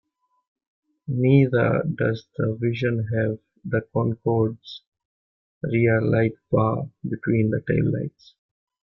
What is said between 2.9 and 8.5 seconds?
have the Concorde's rear lightbar between the taillights.